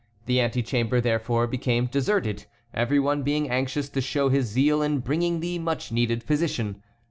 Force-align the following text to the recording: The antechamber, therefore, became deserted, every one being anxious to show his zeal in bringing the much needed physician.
The 0.25 0.41
antechamber, 0.41 0.99
therefore, 0.99 1.45
became 1.45 1.85
deserted, 1.85 2.45
every 2.73 2.99
one 2.99 3.21
being 3.21 3.51
anxious 3.51 3.87
to 3.89 4.01
show 4.01 4.29
his 4.29 4.47
zeal 4.47 4.81
in 4.81 4.97
bringing 5.01 5.41
the 5.41 5.59
much 5.59 5.91
needed 5.91 6.23
physician. 6.23 6.81